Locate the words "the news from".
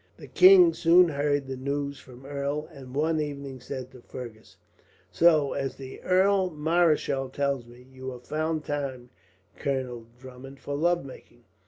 1.45-2.23